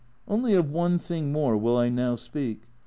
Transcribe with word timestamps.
Only 0.27 0.55
of 0.55 0.71
one 0.71 0.97
thing 0.97 1.31
more 1.31 1.55
will 1.55 1.77
I 1.77 1.89
now 1.89 2.15
speak. 2.15 2.63